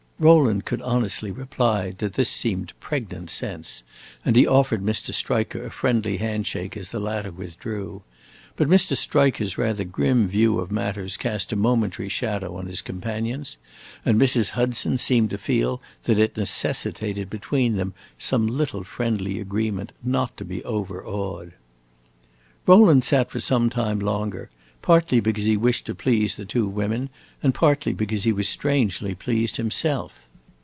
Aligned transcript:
Rowland 0.23 0.65
could 0.65 0.83
honestly 0.83 1.31
reply 1.31 1.95
that 1.97 2.13
this 2.13 2.29
seemed 2.29 2.73
pregnant 2.79 3.31
sense, 3.31 3.81
and 4.23 4.35
he 4.35 4.45
offered 4.45 4.83
Mr. 4.85 5.11
Striker 5.11 5.65
a 5.65 5.71
friendly 5.71 6.17
hand 6.17 6.45
shake 6.45 6.77
as 6.77 6.89
the 6.89 6.99
latter 6.99 7.31
withdrew. 7.31 8.03
But 8.55 8.67
Mr. 8.67 8.95
Striker's 8.95 9.57
rather 9.57 9.83
grim 9.83 10.27
view 10.27 10.59
of 10.59 10.71
matters 10.71 11.17
cast 11.17 11.51
a 11.53 11.55
momentary 11.55 12.07
shadow 12.07 12.55
on 12.55 12.67
his 12.67 12.83
companions, 12.83 13.57
and 14.05 14.21
Mrs. 14.21 14.49
Hudson 14.51 14.99
seemed 14.99 15.31
to 15.31 15.39
feel 15.39 15.81
that 16.03 16.19
it 16.19 16.37
necessitated 16.37 17.27
between 17.27 17.75
them 17.77 17.95
some 18.19 18.45
little 18.45 18.83
friendly 18.83 19.39
agreement 19.39 19.91
not 20.03 20.37
to 20.37 20.45
be 20.45 20.63
overawed. 20.63 21.53
Rowland 22.67 23.03
sat 23.03 23.31
for 23.31 23.39
some 23.39 23.71
time 23.71 23.97
longer, 23.99 24.51
partly 24.83 25.19
because 25.19 25.45
he 25.45 25.55
wished 25.55 25.85
to 25.85 25.93
please 25.93 26.37
the 26.37 26.43
two 26.45 26.67
women 26.67 27.07
and 27.43 27.53
partly 27.53 27.93
because 27.93 28.23
he 28.23 28.31
was 28.31 28.49
strangely 28.49 29.13
pleased 29.13 29.57
himself. 29.57 30.27